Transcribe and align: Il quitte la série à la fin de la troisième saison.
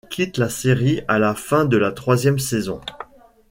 Il 0.03 0.09
quitte 0.09 0.39
la 0.39 0.49
série 0.49 1.03
à 1.07 1.19
la 1.19 1.35
fin 1.35 1.63
de 1.65 1.77
la 1.77 1.91
troisième 1.91 2.39
saison. 2.39 2.81